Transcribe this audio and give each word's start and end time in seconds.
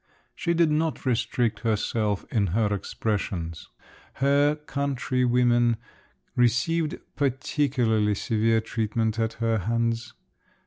She 0.33 0.55
did 0.55 0.71
not 0.71 1.05
restrict 1.05 1.59
herself 1.59 2.25
in 2.31 2.47
her 2.57 2.73
expressions; 2.73 3.67
her 4.13 4.55
countrywomen 4.55 5.77
received 6.35 6.97
particularly 7.15 8.15
severe 8.15 8.61
treatment 8.61 9.19
at 9.19 9.33
her 9.33 9.59
hands. 9.59 10.15